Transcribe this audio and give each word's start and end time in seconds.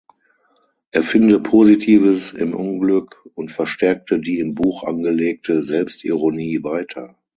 Er 0.89 1.03
finde 1.03 1.39
Positives 1.39 2.31
im 2.33 2.55
Unglück 2.55 3.23
und 3.35 3.51
verstärke 3.51 4.19
die 4.19 4.39
im 4.39 4.55
Buch 4.55 4.83
angelegte 4.83 5.61
Selbstironie 5.61 6.63
weiter. 6.63 7.17